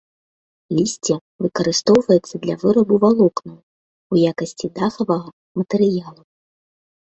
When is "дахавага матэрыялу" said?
4.81-6.21